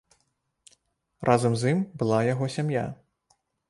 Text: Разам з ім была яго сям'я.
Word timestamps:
Разам 1.31 1.53
з 1.59 1.63
ім 1.77 1.87
была 2.03 2.19
яго 2.33 2.53
сям'я. 2.59 2.85